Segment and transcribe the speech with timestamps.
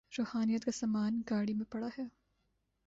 [0.19, 2.03] روحانیت کا سامان گاڑی میں پڑا تھا۔